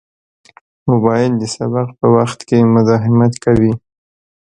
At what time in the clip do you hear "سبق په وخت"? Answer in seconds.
1.55-2.39